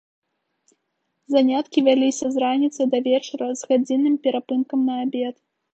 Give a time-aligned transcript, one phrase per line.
[1.35, 5.35] Заняткі вяліся з раніцы да вечара з гадзінным перапынкам на абед.